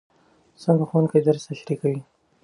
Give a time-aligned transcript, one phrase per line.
[0.61, 2.01] څنګه ښوونکی درس تشریح کوي؟